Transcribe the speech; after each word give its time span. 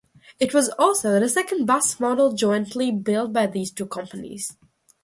It 0.39 0.51
was 0.51 0.69
also 0.79 1.19
the 1.19 1.29
second 1.29 1.67
bus 1.67 1.99
model 1.99 2.31
jointly 2.33 2.89
built 2.91 3.31
by 3.33 3.45
these 3.45 3.69
two 3.69 3.85
companies. 3.85 4.57